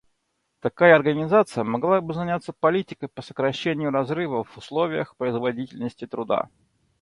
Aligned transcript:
Такая 0.61 0.95
организация 0.95 1.63
могла 1.63 2.01
бы 2.01 2.15
заняться 2.15 2.53
политикой 2.53 3.07
по 3.07 3.21
сокращение 3.21 3.89
разрыва 3.91 4.43
в 4.43 4.57
уровнях 4.71 5.15
производительности 5.15 6.07
труда. 6.07 6.49